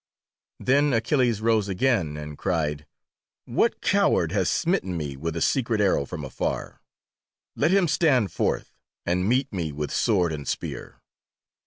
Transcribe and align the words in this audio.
Then 0.59 0.93
Achilles 0.93 1.41
rose 1.41 1.69
again, 1.69 2.17
and 2.17 2.35
cried: 2.35 2.87
"What 3.45 3.81
coward 3.81 4.31
has 4.31 4.49
smitten 4.49 4.97
me 4.97 5.15
with 5.15 5.35
a 5.35 5.43
secret 5.43 5.79
arrow 5.79 6.05
from 6.07 6.25
afar? 6.25 6.81
Let 7.55 7.69
him 7.69 7.87
stand 7.87 8.31
forth 8.31 8.73
and 9.05 9.29
meet 9.29 9.53
me 9.53 9.71
with 9.71 9.91
sword 9.91 10.33
and 10.33 10.47
spear!" 10.47 11.03